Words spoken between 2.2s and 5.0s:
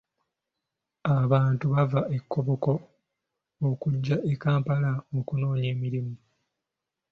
Koboko okujja e Kampala